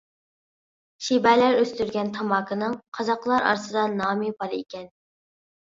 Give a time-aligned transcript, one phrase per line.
[1.07, 4.95] شىبەلەر ئۆستۈرگەن تاماكىنىڭ قازاقلار ئارىسىدا نامى بار ئىكەن.